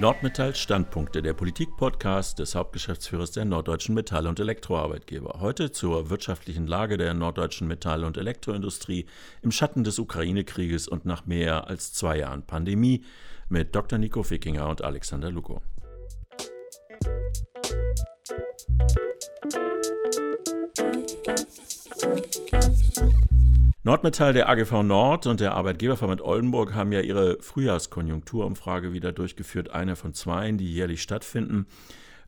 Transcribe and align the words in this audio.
Nordmetall 0.00 0.54
Standpunkte, 0.54 1.22
der 1.22 1.32
Politik-Podcast 1.32 2.38
des 2.38 2.54
Hauptgeschäftsführers 2.54 3.32
der 3.32 3.44
Norddeutschen 3.44 3.96
Metall- 3.96 4.28
und 4.28 4.38
Elektroarbeitgeber. 4.38 5.40
Heute 5.40 5.72
zur 5.72 6.08
wirtschaftlichen 6.08 6.68
Lage 6.68 6.98
der 6.98 7.14
norddeutschen 7.14 7.66
Metall- 7.66 8.04
und 8.04 8.16
Elektroindustrie 8.16 9.06
im 9.42 9.50
Schatten 9.50 9.82
des 9.82 9.98
Ukraine-Krieges 9.98 10.86
und 10.86 11.04
nach 11.04 11.26
mehr 11.26 11.66
als 11.66 11.92
zwei 11.94 12.18
Jahren 12.18 12.46
Pandemie 12.46 13.04
mit 13.48 13.74
Dr. 13.74 13.98
Nico 13.98 14.22
Fickinger 14.22 14.68
und 14.68 14.84
Alexander 14.84 15.32
Lugo. 15.32 15.62
Nordmetall, 23.88 24.34
der 24.34 24.50
AGV 24.50 24.82
Nord 24.82 25.26
und 25.26 25.40
der 25.40 25.54
Arbeitgeberverband 25.54 26.20
Oldenburg 26.20 26.74
haben 26.74 26.92
ja 26.92 27.00
ihre 27.00 27.40
Frühjahrskonjunkturumfrage 27.40 28.92
wieder 28.92 29.12
durchgeführt, 29.12 29.70
eine 29.70 29.96
von 29.96 30.12
zwei, 30.12 30.52
die 30.52 30.70
jährlich 30.70 31.00
stattfinden. 31.00 31.66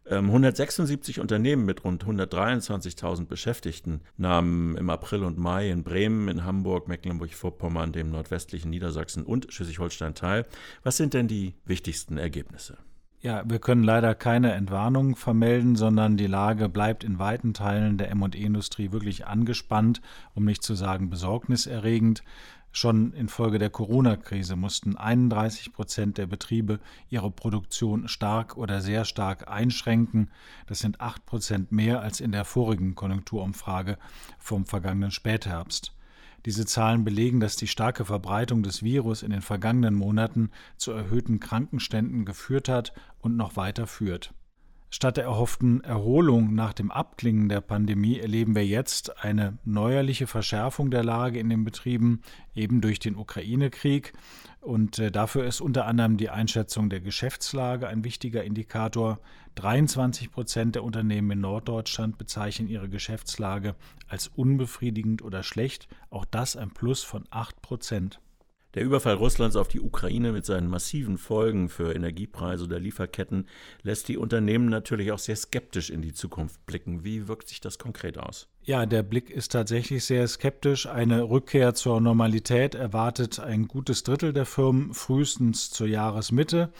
176 0.06 1.18
ähm, 1.18 1.20
Unternehmen 1.20 1.66
mit 1.66 1.84
rund 1.84 2.02
123.000 2.02 3.26
Beschäftigten 3.26 4.00
nahmen 4.16 4.74
im 4.78 4.88
April 4.88 5.22
und 5.22 5.36
Mai 5.36 5.68
in 5.68 5.84
Bremen, 5.84 6.28
in 6.28 6.46
Hamburg, 6.46 6.88
Mecklenburg-Vorpommern, 6.88 7.92
dem 7.92 8.10
nordwestlichen 8.10 8.70
Niedersachsen 8.70 9.26
und 9.26 9.52
Schleswig-Holstein 9.52 10.14
teil. 10.14 10.46
Was 10.82 10.96
sind 10.96 11.12
denn 11.12 11.28
die 11.28 11.56
wichtigsten 11.66 12.16
Ergebnisse? 12.16 12.78
Ja, 13.22 13.42
wir 13.44 13.58
können 13.58 13.84
leider 13.84 14.14
keine 14.14 14.52
Entwarnung 14.52 15.14
vermelden, 15.14 15.76
sondern 15.76 16.16
die 16.16 16.26
Lage 16.26 16.70
bleibt 16.70 17.04
in 17.04 17.18
weiten 17.18 17.52
Teilen 17.52 17.98
der 17.98 18.10
M&E-Industrie 18.12 18.92
wirklich 18.92 19.26
angespannt, 19.26 20.00
um 20.34 20.46
nicht 20.46 20.62
zu 20.62 20.74
sagen 20.74 21.10
besorgniserregend. 21.10 22.24
Schon 22.72 23.12
infolge 23.12 23.58
der 23.58 23.68
Corona-Krise 23.68 24.56
mussten 24.56 24.96
31 24.96 25.74
Prozent 25.74 26.16
der 26.16 26.26
Betriebe 26.26 26.80
ihre 27.10 27.30
Produktion 27.30 28.08
stark 28.08 28.56
oder 28.56 28.80
sehr 28.80 29.04
stark 29.04 29.48
einschränken. 29.48 30.30
Das 30.66 30.78
sind 30.78 31.02
acht 31.02 31.26
Prozent 31.26 31.72
mehr 31.72 32.00
als 32.00 32.20
in 32.20 32.32
der 32.32 32.46
vorigen 32.46 32.94
Konjunkturumfrage 32.94 33.98
vom 34.38 34.64
vergangenen 34.64 35.10
Spätherbst. 35.10 35.92
Diese 36.46 36.64
Zahlen 36.64 37.04
belegen, 37.04 37.40
dass 37.40 37.56
die 37.56 37.66
starke 37.66 38.04
Verbreitung 38.04 38.62
des 38.62 38.82
Virus 38.82 39.22
in 39.22 39.30
den 39.30 39.42
vergangenen 39.42 39.94
Monaten 39.94 40.50
zu 40.76 40.92
erhöhten 40.92 41.38
Krankenständen 41.38 42.24
geführt 42.24 42.68
hat 42.68 42.92
und 43.20 43.36
noch 43.36 43.56
weiter 43.56 43.86
führt. 43.86 44.32
Statt 44.92 45.18
der 45.18 45.24
erhofften 45.24 45.84
Erholung 45.84 46.52
nach 46.52 46.72
dem 46.72 46.90
Abklingen 46.90 47.48
der 47.48 47.60
Pandemie 47.60 48.18
erleben 48.18 48.56
wir 48.56 48.66
jetzt 48.66 49.22
eine 49.22 49.56
neuerliche 49.64 50.26
Verschärfung 50.26 50.90
der 50.90 51.04
Lage 51.04 51.38
in 51.38 51.48
den 51.48 51.62
Betrieben, 51.62 52.22
eben 52.56 52.80
durch 52.80 52.98
den 52.98 53.14
Ukraine-Krieg. 53.14 54.12
Und 54.60 54.98
äh, 54.98 55.12
dafür 55.12 55.44
ist 55.44 55.60
unter 55.60 55.86
anderem 55.86 56.16
die 56.16 56.28
Einschätzung 56.28 56.90
der 56.90 57.00
Geschäftslage 57.00 57.86
ein 57.86 58.02
wichtiger 58.02 58.42
Indikator. 58.42 59.20
23 59.54 60.32
Prozent 60.32 60.74
der 60.74 60.82
Unternehmen 60.82 61.30
in 61.30 61.40
Norddeutschland 61.40 62.18
bezeichnen 62.18 62.66
ihre 62.66 62.88
Geschäftslage 62.88 63.76
als 64.08 64.26
unbefriedigend 64.26 65.22
oder 65.22 65.44
schlecht. 65.44 65.86
Auch 66.10 66.24
das 66.24 66.56
ein 66.56 66.70
Plus 66.70 67.04
von 67.04 67.24
8 67.30 67.62
Prozent. 67.62 68.20
Der 68.74 68.84
Überfall 68.84 69.14
Russlands 69.14 69.56
auf 69.56 69.66
die 69.66 69.80
Ukraine 69.80 70.30
mit 70.30 70.46
seinen 70.46 70.68
massiven 70.68 71.18
Folgen 71.18 71.68
für 71.68 71.92
Energiepreise 71.92 72.64
oder 72.64 72.78
Lieferketten 72.78 73.48
lässt 73.82 74.06
die 74.06 74.16
Unternehmen 74.16 74.66
natürlich 74.66 75.10
auch 75.10 75.18
sehr 75.18 75.34
skeptisch 75.34 75.90
in 75.90 76.02
die 76.02 76.12
Zukunft 76.12 76.64
blicken. 76.66 77.02
Wie 77.02 77.26
wirkt 77.26 77.48
sich 77.48 77.60
das 77.60 77.78
konkret 77.78 78.16
aus? 78.16 78.48
Ja, 78.62 78.86
der 78.86 79.02
Blick 79.02 79.28
ist 79.28 79.50
tatsächlich 79.50 80.04
sehr 80.04 80.28
skeptisch. 80.28 80.86
Eine 80.86 81.24
Rückkehr 81.24 81.74
zur 81.74 82.00
Normalität 82.00 82.76
erwartet 82.76 83.40
ein 83.40 83.66
gutes 83.66 84.04
Drittel 84.04 84.32
der 84.32 84.46
Firmen 84.46 84.94
frühestens 84.94 85.70
zur 85.70 85.88
Jahresmitte 85.88 86.72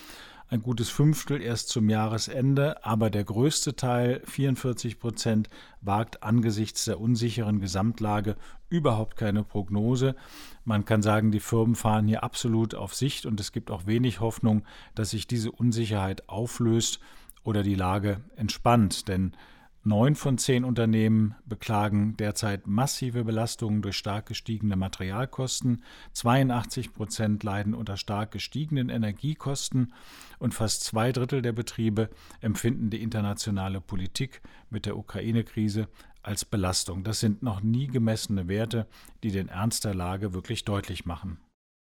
ein 0.51 0.63
gutes 0.63 0.91
Fünftel 0.91 1.41
erst 1.41 1.69
zum 1.69 1.89
Jahresende, 1.89 2.85
aber 2.85 3.09
der 3.09 3.23
größte 3.23 3.77
Teil, 3.77 4.21
44 4.25 4.99
Prozent, 4.99 5.49
wagt 5.81 6.25
angesichts 6.25 6.85
der 6.87 7.01
unsicheren 7.01 7.61
Gesamtlage 7.61 8.37
überhaupt 8.69 9.17
keine 9.17 9.45
Prognose. 9.45 10.17
Man 10.65 10.85
kann 10.85 11.03
sagen, 11.03 11.31
die 11.31 11.39
Firmen 11.39 11.77
fahren 11.77 12.09
hier 12.09 12.25
absolut 12.25 12.75
auf 12.75 12.97
Sicht 12.97 13.27
und 13.27 13.39
es 13.39 13.53
gibt 13.53 13.71
auch 13.71 13.87
wenig 13.87 14.19
Hoffnung, 14.19 14.65
dass 14.97 15.11
sich 15.11 15.29
diese 15.29 15.53
Unsicherheit 15.53 16.29
auflöst 16.29 16.99
oder 17.45 17.63
die 17.63 17.77
Lage 17.77 18.21
entspannt, 18.35 19.07
denn 19.07 19.37
Neun 19.83 20.15
von 20.15 20.37
zehn 20.37 20.65
Unternehmen 20.65 21.35
beklagen 21.47 22.15
derzeit 22.19 22.67
massive 22.67 23.25
Belastungen 23.25 23.81
durch 23.81 23.97
stark 23.97 24.27
gestiegene 24.27 24.77
Materialkosten, 24.77 25.83
82 26.13 26.93
Prozent 26.93 27.43
leiden 27.45 27.73
unter 27.73 27.97
stark 27.97 28.31
gestiegenen 28.31 28.91
Energiekosten 28.91 29.95
und 30.39 30.53
fast 30.53 30.85
zwei 30.85 31.13
Drittel 31.13 31.41
der 31.41 31.53
Betriebe 31.53 32.11
empfinden 32.43 32.91
die 32.91 33.03
internationale 33.03 33.81
Politik 33.81 34.43
mit 34.69 34.85
der 34.85 34.99
Ukraine-Krise 34.99 35.89
als 36.23 36.45
Belastung. 36.45 37.03
Das 37.03 37.21
sind 37.21 37.43
noch 37.43 37.63
nie 37.63 37.87
gemessene 37.87 38.49
Werte, 38.49 38.87
die 39.23 39.31
den 39.31 39.49
Ernst 39.49 39.87
der 39.87 39.95
Lage 39.95 40.35
wirklich 40.35 40.67
deutlich 40.67 41.07
machen. 41.07 41.39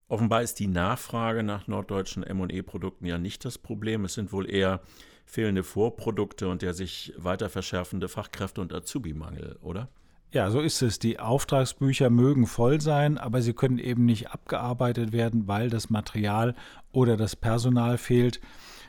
Offenbar 0.08 0.42
ist 0.42 0.58
die 0.60 0.66
Nachfrage 0.66 1.42
nach 1.42 1.66
norddeutschen 1.66 2.24
ME-Produkten 2.36 3.06
ja 3.06 3.18
nicht 3.18 3.44
das 3.44 3.58
Problem. 3.58 4.04
Es 4.04 4.14
sind 4.14 4.32
wohl 4.32 4.50
eher 4.50 4.80
fehlende 5.24 5.62
Vorprodukte 5.62 6.48
und 6.48 6.62
der 6.62 6.74
sich 6.74 7.14
weiter 7.16 7.48
verschärfende 7.48 8.08
Fachkräfte- 8.08 8.60
und 8.60 8.72
Azubi-Mangel, 8.72 9.56
oder? 9.62 9.88
Ja, 10.32 10.50
so 10.50 10.60
ist 10.60 10.82
es. 10.82 10.98
Die 10.98 11.20
Auftragsbücher 11.20 12.10
mögen 12.10 12.46
voll 12.46 12.80
sein, 12.80 13.18
aber 13.18 13.40
sie 13.40 13.52
können 13.52 13.78
eben 13.78 14.04
nicht 14.04 14.30
abgearbeitet 14.30 15.12
werden, 15.12 15.46
weil 15.46 15.70
das 15.70 15.90
Material 15.90 16.54
oder 16.92 17.16
das 17.16 17.36
Personal 17.36 17.98
fehlt. 17.98 18.40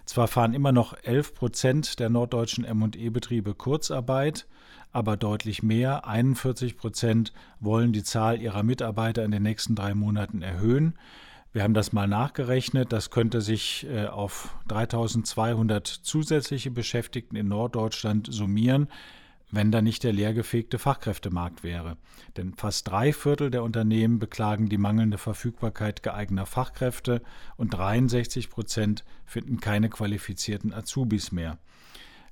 Zwar 0.06 0.28
fahren 0.28 0.54
immer 0.54 0.72
noch 0.72 0.96
11 1.04 1.34
Prozent 1.34 2.00
der 2.00 2.10
norddeutschen 2.10 2.66
ME-Betriebe 2.78 3.56
Kurzarbeit, 3.56 4.46
aber 4.92 5.18
deutlich 5.18 5.64
mehr, 5.64 6.08
41 6.08 6.78
Prozent, 6.78 7.34
wollen 7.60 7.92
die 7.92 8.04
Zahl 8.04 8.42
ihrer 8.42 8.64
Mitarbeiter 8.64 9.26
in 9.26 9.32
den 9.32 9.44
nächsten 9.44 9.76
drei 9.76 9.94
Monaten 9.94 10.42
erhöhen. 10.42 10.98
Wir 11.56 11.64
haben 11.64 11.74
das 11.74 11.94
mal 11.94 12.08
nachgerechnet. 12.08 12.92
Das 12.92 13.12
könnte 13.12 13.40
sich 13.40 13.88
äh, 13.90 14.08
auf 14.08 14.56
3200 14.68 15.88
zusätzliche 15.88 16.70
Beschäftigten 16.70 17.38
in 17.38 17.48
Norddeutschland 17.48 18.28
summieren, 18.30 18.90
wenn 19.52 19.72
da 19.72 19.82
nicht 19.82 20.04
der 20.04 20.14
leergefegte 20.14 20.80
Fachkräftemarkt 20.80 21.64
wäre. 21.64 21.98
Denn 22.38 22.54
fast 22.56 22.88
drei 22.88 23.14
Viertel 23.14 23.52
der 23.52 23.64
Unternehmen 23.64 24.20
beklagen 24.20 24.70
die 24.70 24.78
mangelnde 24.78 25.18
Verfügbarkeit 25.18 26.04
geeigneter 26.04 26.46
Fachkräfte 26.46 27.22
und 27.56 27.74
63 27.74 28.50
Prozent 28.50 29.06
finden 29.26 29.60
keine 29.60 29.90
qualifizierten 29.90 30.74
Azubis 30.74 31.32
mehr. 31.32 31.58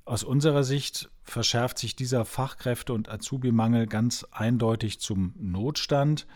Aus 0.05 0.23
unserer 0.23 0.63
Sicht 0.63 1.09
verschärft 1.23 1.77
sich 1.77 1.95
dieser 1.95 2.25
Fachkräfte- 2.25 2.93
und 2.93 3.09
Azubi-Mangel 3.09 3.87
ganz 3.87 4.25
eindeutig 4.31 4.99
zum 4.99 5.33
Notstand. 5.37 6.27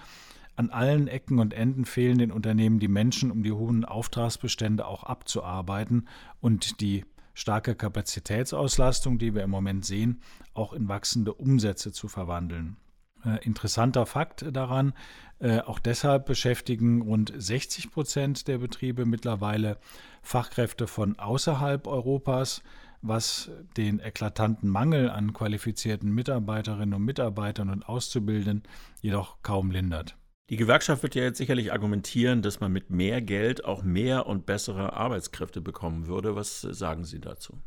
An 0.55 0.69
allen 0.69 1.07
Ecken 1.07 1.39
und 1.39 1.53
Enden 1.53 1.83
fehlen 1.85 2.17
den 2.17 2.31
Unternehmen 2.31 2.79
die 2.79 2.87
Menschen, 2.87 3.29
um 3.29 3.43
die 3.43 3.51
hohen 3.51 3.83
Auftragsbestände 3.83 4.87
auch 4.87 5.03
abzuarbeiten 5.03 6.07
und 6.39 6.79
die 6.79 7.03
starke 7.37 7.75
Kapazitätsauslastung, 7.75 9.19
die 9.19 9.35
wir 9.35 9.43
im 9.43 9.51
Moment 9.51 9.85
sehen, 9.85 10.21
auch 10.55 10.73
in 10.73 10.87
wachsende 10.87 11.35
Umsätze 11.35 11.91
zu 11.91 12.07
verwandeln. 12.07 12.77
Äh, 13.23 13.45
interessanter 13.45 14.07
Fakt 14.07 14.43
daran, 14.51 14.93
äh, 15.37 15.59
auch 15.59 15.77
deshalb 15.77 16.25
beschäftigen 16.25 17.03
rund 17.03 17.31
60 17.37 17.91
Prozent 17.91 18.47
der 18.47 18.57
Betriebe 18.57 19.05
mittlerweile 19.05 19.77
Fachkräfte 20.23 20.87
von 20.87 21.19
außerhalb 21.19 21.85
Europas, 21.85 22.63
was 23.03 23.51
den 23.77 23.99
eklatanten 23.99 24.67
Mangel 24.67 25.11
an 25.11 25.31
qualifizierten 25.31 26.11
Mitarbeiterinnen 26.11 26.95
und 26.95 27.05
Mitarbeitern 27.05 27.69
und 27.69 27.87
Auszubildenden 27.87 28.63
jedoch 28.99 29.43
kaum 29.43 29.69
lindert. 29.69 30.17
Die 30.49 30.55
Gewerkschaft 30.55 31.03
wird 31.03 31.15
ja 31.15 31.23
jetzt 31.23 31.37
sicherlich 31.37 31.73
argumentieren, 31.73 32.41
dass 32.41 32.61
man 32.61 32.71
mit 32.71 32.89
mehr 32.89 33.21
Geld 33.21 33.65
auch 33.65 33.83
mehr 33.83 34.27
und 34.27 34.45
bessere 34.45 34.93
Arbeitskräfte 34.93 35.59
bekommen 35.59 36.07
würde. 36.07 36.35
Was 36.37 36.61
sagen 36.61 37.03
Sie 37.03 37.19
dazu? 37.19 37.57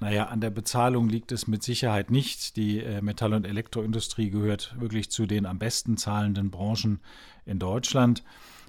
Naja, 0.00 0.26
an 0.26 0.42
der 0.42 0.50
Bezahlung 0.50 1.08
liegt 1.08 1.32
es 1.32 1.46
mit 1.46 1.62
Sicherheit 1.62 2.10
nicht. 2.10 2.56
Die 2.56 2.80
äh, 2.80 3.00
Metall- 3.00 3.32
und 3.32 3.46
Elektroindustrie 3.46 4.28
gehört 4.28 4.78
wirklich 4.78 5.10
zu 5.10 5.24
den 5.24 5.46
am 5.46 5.58
besten 5.58 5.96
zahlenden 5.96 6.50
Branchen 6.50 7.00
in 7.46 7.58
Deutschland. 7.58 8.22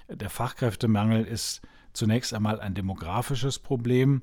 Der 0.08 0.30
Fachkräftemangel 0.30 1.26
ist 1.26 1.60
zunächst 1.92 2.32
einmal 2.32 2.60
ein 2.60 2.72
demografisches 2.72 3.58
Problem. 3.58 4.22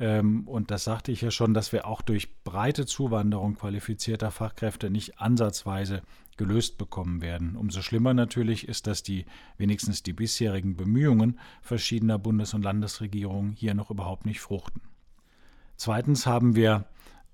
Ähm, 0.00 0.48
und 0.48 0.72
das 0.72 0.82
sagte 0.82 1.12
ich 1.12 1.20
ja 1.20 1.30
schon, 1.30 1.54
dass 1.54 1.70
wir 1.70 1.86
auch 1.86 2.02
durch 2.02 2.42
breite 2.42 2.86
Zuwanderung 2.86 3.54
qualifizierter 3.54 4.32
Fachkräfte 4.32 4.90
nicht 4.90 5.20
ansatzweise 5.20 6.02
gelöst 6.40 6.78
bekommen 6.78 7.20
werden. 7.20 7.54
Umso 7.54 7.82
schlimmer 7.82 8.14
natürlich 8.14 8.66
ist, 8.66 8.86
dass 8.86 9.02
die 9.02 9.26
wenigstens 9.58 10.02
die 10.02 10.14
bisherigen 10.14 10.74
Bemühungen 10.74 11.38
verschiedener 11.60 12.18
Bundes- 12.18 12.54
und 12.54 12.62
Landesregierungen 12.62 13.52
hier 13.52 13.74
noch 13.74 13.90
überhaupt 13.90 14.24
nicht 14.24 14.40
fruchten. 14.40 14.80
Zweitens 15.76 16.24
haben 16.24 16.56
wir 16.56 16.86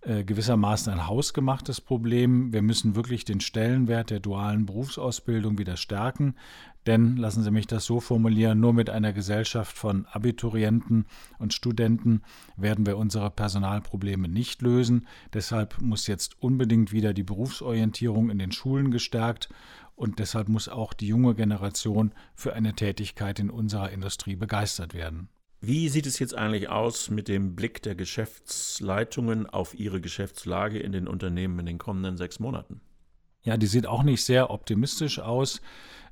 äh, 0.07 0.23
gewissermaßen 0.23 0.93
ein 0.93 1.09
hausgemachtes 1.09 1.81
Problem. 1.81 2.53
Wir 2.53 2.63
müssen 2.63 2.95
wirklich 2.95 3.25
den 3.25 3.41
Stellenwert 3.41 4.11
der 4.11 4.21
dualen 4.21 4.65
Berufsausbildung 4.65 5.59
wieder 5.59 5.77
stärken. 5.77 6.37
Denn, 6.87 7.17
lassen 7.17 7.43
Sie 7.43 7.51
mich 7.51 7.67
das 7.67 7.85
so 7.85 7.99
formulieren, 7.99 8.61
nur 8.61 8.73
mit 8.73 8.89
einer 8.89 9.13
Gesellschaft 9.13 9.77
von 9.77 10.07
Abiturienten 10.07 11.07
und 11.41 11.53
Studenten 11.53 12.23
werden 12.57 12.87
wir 12.87 12.97
unsere 12.97 13.31
Personalprobleme 13.31 14.29
nicht 14.29 14.63
lösen. 14.63 15.09
Deshalb 15.35 15.81
muss 15.81 16.07
jetzt 16.07 16.41
unbedingt 16.41 16.93
wieder 16.93 17.13
die 17.13 17.25
Berufsorientierung 17.25 18.31
in 18.31 18.39
den 18.39 18.53
Schulen 18.53 18.93
gestärkt 18.93 19.49
und 19.97 20.21
deshalb 20.21 20.49
muss 20.49 20.69
auch 20.69 20.93
die 20.93 21.09
junge 21.09 21.35
Generation 21.35 22.13
für 22.37 22.55
eine 22.55 22.75
Tätigkeit 22.75 23.41
in 23.41 23.51
unserer 23.51 23.91
Industrie 23.91 24.37
begeistert 24.37 24.95
werden. 24.95 25.29
Wie 25.61 25.89
sieht 25.89 26.07
es 26.07 26.19
jetzt 26.19 26.35
eigentlich 26.35 26.69
aus 26.69 27.11
mit 27.11 27.29
dem 27.29 27.57
Blick 27.57 27.83
der 27.83 27.95
Geschäftsleitungen 27.95 29.47
auf 29.47 29.75
ihre 29.75 30.01
Geschäftslage 30.01 30.79
in 30.79 30.93
den 30.93 31.09
Unternehmen 31.09 31.59
in 31.61 31.67
den 31.67 31.79
kommenden 31.79 32.17
sechs 32.17 32.39
Monaten? 32.39 32.81
Ja, 33.47 33.57
die 33.57 33.67
sieht 33.67 33.87
auch 33.87 34.03
nicht 34.03 34.25
sehr 34.25 34.51
optimistisch 34.51 35.21
aus. 35.21 35.63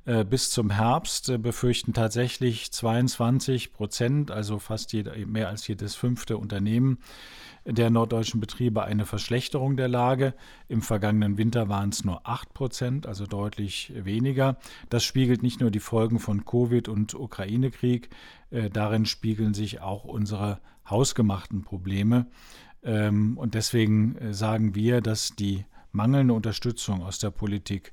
Äh, 0.06 0.24
bis 0.24 0.50
zum 0.50 0.70
Herbst 0.70 1.30
äh, 1.30 1.36
befürchten 1.36 1.92
tatsächlich 1.92 2.70
22 2.70 3.72
Prozent, 3.72 4.30
also 4.30 4.60
fast 4.60 4.92
jeder, 4.92 5.16
mehr 5.26 5.48
als 5.48 5.66
jedes 5.66 5.96
fünfte 5.96 6.38
Unternehmen 6.38 6.98
der 7.66 7.90
norddeutschen 7.90 8.40
Betriebe 8.40 8.84
eine 8.84 9.04
Verschlechterung 9.04 9.76
der 9.76 9.88
Lage. 9.88 10.34
Im 10.68 10.80
vergangenen 10.80 11.38
Winter 11.38 11.68
waren 11.68 11.88
es 11.88 12.04
nur 12.04 12.28
8 12.28 12.54
Prozent, 12.54 13.06
also 13.08 13.26
deutlich 13.26 13.92
weniger. 13.96 14.58
Das 14.90 15.02
spiegelt 15.02 15.42
nicht 15.42 15.60
nur 15.60 15.72
die 15.72 15.80
Folgen 15.80 16.20
von 16.20 16.44
Covid 16.44 16.88
und 16.88 17.14
Ukraine-Krieg, 17.14 18.10
äh, 18.50 18.70
darin 18.70 19.06
spiegeln 19.06 19.54
sich 19.54 19.80
auch 19.80 20.04
unsere 20.04 20.60
hausgemachten 20.88 21.62
Probleme. 21.62 22.26
Ähm, 22.84 23.36
und 23.38 23.54
deswegen 23.54 24.18
sagen 24.32 24.76
wir, 24.76 25.00
dass 25.00 25.30
die 25.30 25.64
mangelnde 25.94 26.34
Unterstützung 26.34 27.02
aus 27.02 27.18
der 27.18 27.30
Politik 27.30 27.92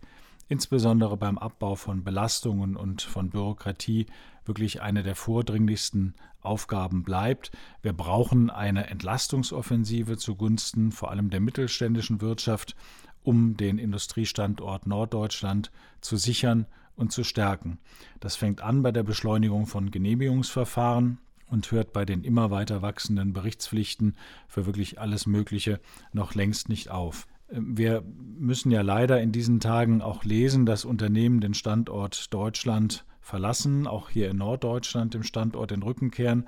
insbesondere 0.52 1.16
beim 1.16 1.38
Abbau 1.38 1.76
von 1.76 2.04
Belastungen 2.04 2.76
und 2.76 3.02
von 3.02 3.30
Bürokratie 3.30 4.08
wirklich 4.44 4.82
eine 4.82 5.02
der 5.02 5.16
vordringlichsten 5.16 6.14
Aufgaben 6.42 7.04
bleibt. 7.04 7.52
Wir 7.82 7.94
brauchen 7.94 8.50
eine 8.50 8.88
Entlastungsoffensive 8.88 10.18
zugunsten 10.18 10.92
vor 10.92 11.10
allem 11.10 11.30
der 11.30 11.40
mittelständischen 11.40 12.20
Wirtschaft, 12.20 12.76
um 13.24 13.56
den 13.56 13.78
Industriestandort 13.78 14.88
Norddeutschland 14.88 15.72
zu 16.02 16.18
sichern 16.18 16.66
und 16.98 17.14
zu 17.14 17.24
stärken. 17.24 17.80
Das 18.20 18.36
fängt 18.36 18.60
an 18.60 18.84
bei 18.84 18.92
der 18.92 19.04
Beschleunigung 19.04 19.68
von 19.68 19.90
Genehmigungsverfahren 19.90 21.20
und 21.48 21.72
hört 21.72 21.94
bei 21.94 22.04
den 22.04 22.26
immer 22.26 22.52
weiter 22.52 22.82
wachsenden 22.82 23.32
Berichtspflichten 23.32 24.18
für 24.50 24.66
wirklich 24.66 25.00
alles 25.00 25.28
Mögliche 25.28 25.80
noch 26.12 26.36
längst 26.36 26.68
nicht 26.68 26.90
auf. 26.90 27.26
Wir 27.52 28.04
müssen 28.40 28.72
ja 28.72 28.82
leider 28.82 29.22
in 29.22 29.32
diesen 29.32 29.60
Tagen 29.60 30.02
auch 30.02 30.24
lesen, 30.24 30.66
dass 30.66 30.86
Unternehmen 30.86 31.42
den 31.42 31.54
Standort 31.54 32.34
Deutschland 32.34 33.06
verlassen, 33.20 33.88
auch 33.88 34.10
hier 34.10 34.30
in 34.30 34.38
Norddeutschland 34.38 35.14
dem 35.14 35.24
Standort 35.24 35.72
den 35.72 35.84
Rücken 35.84 36.12
kehren. 36.12 36.48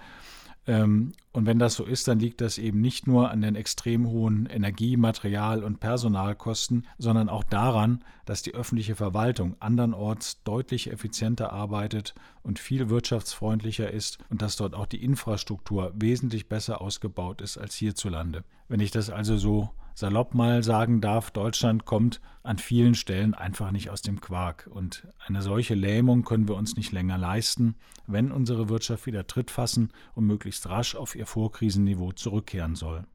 Ähm, 0.65 1.11
und 1.33 1.45
wenn 1.45 1.59
das 1.59 1.75
so 1.75 1.83
ist, 1.83 2.07
dann 2.07 2.19
liegt 2.19 2.39
das 2.39 2.57
eben 2.57 2.79
nicht 2.79 3.05
nur 3.05 3.31
an 3.31 3.41
den 3.41 3.55
extrem 3.55 4.07
hohen 4.07 4.45
Energie-, 4.45 4.97
Material- 4.97 5.63
und 5.63 5.79
Personalkosten, 5.79 6.87
sondern 6.97 7.27
auch 7.27 7.43
daran, 7.43 8.03
dass 8.25 8.43
die 8.43 8.53
öffentliche 8.53 8.95
Verwaltung 8.95 9.55
andernorts 9.59 10.41
deutlich 10.43 10.91
effizienter 10.91 11.51
arbeitet 11.51 12.15
und 12.43 12.59
viel 12.59 12.89
wirtschaftsfreundlicher 12.89 13.91
ist 13.91 14.19
und 14.29 14.41
dass 14.41 14.55
dort 14.55 14.73
auch 14.73 14.85
die 14.85 15.03
Infrastruktur 15.03 15.91
wesentlich 15.95 16.47
besser 16.47 16.81
ausgebaut 16.81 17.41
ist 17.41 17.57
als 17.57 17.75
hierzulande. 17.75 18.43
Wenn 18.69 18.79
ich 18.79 18.91
das 18.91 19.09
also 19.09 19.37
so 19.37 19.69
salopp 19.93 20.33
mal 20.33 20.63
sagen 20.63 21.01
darf, 21.01 21.31
Deutschland 21.31 21.85
kommt 21.85 22.21
an 22.43 22.57
vielen 22.57 22.95
Stellen 22.95 23.33
einfach 23.33 23.71
nicht 23.71 23.89
aus 23.89 24.01
dem 24.01 24.21
Quark. 24.21 24.69
Und 24.71 25.07
eine 25.25 25.41
solche 25.41 25.75
Lähmung 25.75 26.23
können 26.23 26.47
wir 26.47 26.55
uns 26.55 26.75
nicht 26.75 26.91
länger 26.91 27.17
leisten, 27.17 27.75
wenn 28.05 28.31
unsere 28.31 28.69
Wirtschaft 28.69 29.05
wieder 29.05 29.27
Tritt 29.27 29.51
fassen 29.51 29.91
und 30.13 30.25
möglichst 30.25 30.67
rasch 30.69 30.95
auf 30.95 31.15
ihr 31.15 31.25
Vorkrisenniveau 31.25 32.11
zurückkehren 32.11 32.75
soll. 32.75 33.05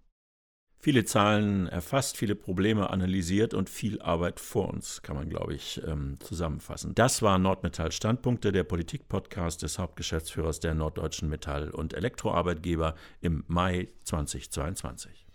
Viele 0.81 1.05
Zahlen 1.05 1.67
erfasst, 1.67 2.17
viele 2.17 2.37
Probleme 2.37 2.91
analysiert 2.91 3.53
und 3.53 3.69
viel 3.69 4.01
Arbeit 4.01 4.39
vor 4.39 4.69
uns, 4.69 5.03
kann 5.03 5.17
man, 5.17 5.29
glaube 5.29 5.53
ich, 5.53 5.83
ähm, 5.85 6.19
zusammenfassen. 6.21 6.95
Das 6.95 7.21
war 7.21 7.37
Nordmetall 7.39 7.91
Standpunkte, 7.91 8.53
der 8.53 8.63
Politik-Podcast 8.63 9.63
des 9.63 9.81
Hauptgeschäftsführers 9.81 10.61
der 10.61 10.75
Norddeutschen 10.75 11.29
Metall- 11.29 11.71
und 11.71 11.95
Elektroarbeitgeber 11.95 12.95
im 13.21 13.43
Mai 13.49 13.89
2022. 14.05 15.28